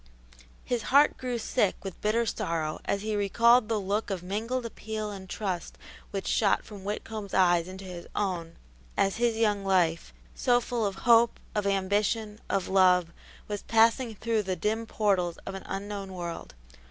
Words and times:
His 0.63 0.81
heart 0.89 1.15
grew 1.15 1.37
sick 1.37 1.75
with 1.83 2.01
bitter 2.01 2.25
sorrow 2.25 2.79
as 2.85 3.03
he 3.03 3.15
recalled 3.15 3.69
the 3.69 3.79
look 3.79 4.09
of 4.09 4.23
mingled 4.23 4.65
appeal 4.65 5.11
and 5.11 5.29
trust 5.29 5.77
which 6.09 6.25
shot 6.25 6.63
from 6.65 6.81
Whitcomb's 6.83 7.35
eyes 7.35 7.67
into 7.67 7.85
his 7.85 8.07
own 8.15 8.55
as 8.97 9.17
his 9.17 9.37
young 9.37 9.63
life, 9.63 10.11
so 10.33 10.59
full 10.59 10.87
of 10.87 10.95
hope, 11.05 11.39
of 11.53 11.67
ambition, 11.67 12.39
of 12.49 12.67
love, 12.67 13.13
was 13.47 13.61
passing 13.61 14.15
through 14.15 14.41
the 14.41 14.55
dim 14.55 14.87
portals 14.87 15.37
of 15.45 15.53
an 15.53 15.61
unknown 15.67 16.13
world. 16.13 16.55